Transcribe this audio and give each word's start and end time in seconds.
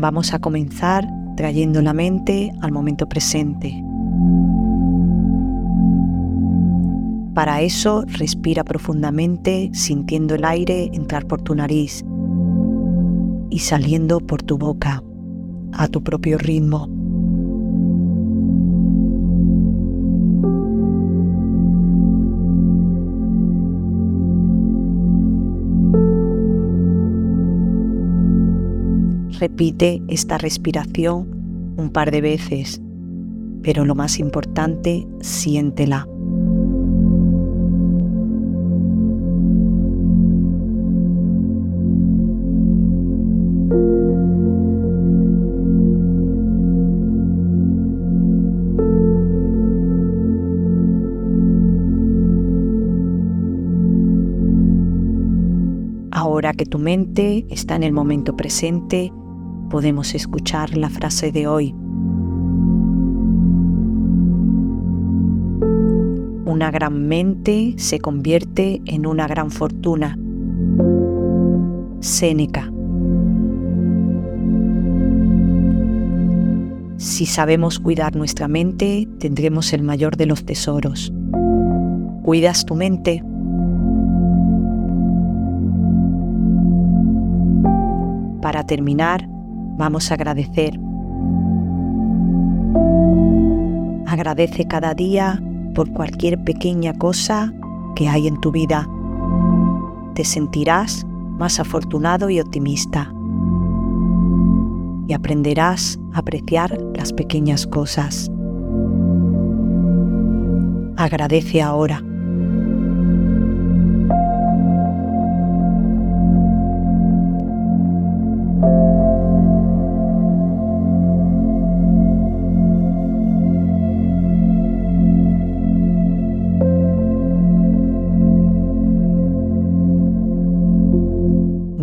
Vamos 0.00 0.32
a 0.32 0.38
comenzar 0.38 1.06
trayendo 1.36 1.82
la 1.82 1.92
mente 1.92 2.52
al 2.62 2.72
momento 2.72 3.06
presente. 3.06 3.84
Para 7.34 7.60
eso, 7.60 8.04
respira 8.06 8.64
profundamente 8.64 9.68
sintiendo 9.74 10.36
el 10.36 10.46
aire 10.46 10.88
entrar 10.94 11.26
por 11.26 11.42
tu 11.42 11.54
nariz 11.54 12.02
y 13.50 13.58
saliendo 13.58 14.20
por 14.20 14.42
tu 14.42 14.56
boca 14.56 15.02
a 15.74 15.86
tu 15.86 16.02
propio 16.02 16.38
ritmo. 16.38 16.99
Repite 29.40 30.02
esta 30.08 30.36
respiración 30.36 31.74
un 31.78 31.88
par 31.88 32.10
de 32.10 32.20
veces, 32.20 32.82
pero 33.62 33.86
lo 33.86 33.94
más 33.94 34.18
importante, 34.18 35.06
siéntela. 35.22 36.06
Ahora 56.10 56.52
que 56.52 56.66
tu 56.66 56.78
mente 56.78 57.46
está 57.48 57.74
en 57.76 57.84
el 57.84 57.92
momento 57.94 58.36
presente, 58.36 59.10
podemos 59.70 60.14
escuchar 60.14 60.76
la 60.76 60.90
frase 60.90 61.32
de 61.32 61.46
hoy. 61.46 61.74
Una 66.44 66.70
gran 66.70 67.06
mente 67.06 67.74
se 67.78 68.00
convierte 68.00 68.82
en 68.84 69.06
una 69.06 69.26
gran 69.26 69.50
fortuna. 69.50 70.18
Séneca. 72.00 72.70
Si 76.96 77.24
sabemos 77.24 77.78
cuidar 77.78 78.16
nuestra 78.16 78.48
mente, 78.48 79.08
tendremos 79.18 79.72
el 79.72 79.82
mayor 79.84 80.16
de 80.16 80.26
los 80.26 80.44
tesoros. 80.44 81.12
¿Cuidas 82.24 82.66
tu 82.66 82.74
mente? 82.74 83.22
Para 88.42 88.64
terminar, 88.64 89.28
vamos 89.80 90.10
a 90.10 90.14
agradecer. 90.14 90.78
Agradece 94.06 94.66
cada 94.68 94.92
día 94.92 95.42
por 95.74 95.90
cualquier 95.90 96.44
pequeña 96.44 96.92
cosa 96.92 97.52
que 97.96 98.06
hay 98.06 98.28
en 98.28 98.38
tu 98.42 98.52
vida. 98.52 98.86
Te 100.14 100.24
sentirás 100.24 101.06
más 101.38 101.58
afortunado 101.58 102.28
y 102.28 102.40
optimista. 102.40 103.10
Y 105.08 105.14
aprenderás 105.14 105.98
a 106.12 106.18
apreciar 106.18 106.78
las 106.94 107.14
pequeñas 107.14 107.66
cosas. 107.66 108.30
Agradece 110.96 111.62
ahora. 111.62 112.04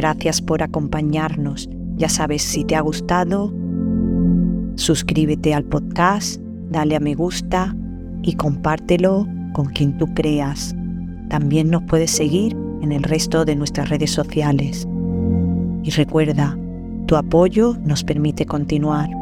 Gracias 0.00 0.40
por 0.40 0.62
acompañarnos. 0.62 1.68
Ya 1.96 2.08
sabes, 2.08 2.40
si 2.40 2.64
te 2.64 2.74
ha 2.74 2.80
gustado, 2.80 3.52
suscríbete 4.76 5.52
al 5.52 5.64
podcast, 5.64 6.40
dale 6.70 6.96
a 6.96 7.00
me 7.00 7.14
gusta 7.14 7.76
y 8.22 8.32
compártelo 8.32 9.28
con 9.52 9.66
quien 9.66 9.98
tú 9.98 10.06
creas. 10.14 10.74
También 11.28 11.68
nos 11.68 11.82
puedes 11.82 12.12
seguir 12.12 12.56
en 12.80 12.92
el 12.92 13.02
resto 13.02 13.44
de 13.44 13.56
nuestras 13.56 13.90
redes 13.90 14.10
sociales. 14.10 14.88
Y 15.82 15.90
recuerda, 15.90 16.56
tu 17.04 17.16
apoyo 17.16 17.76
nos 17.84 18.02
permite 18.02 18.46
continuar. 18.46 19.19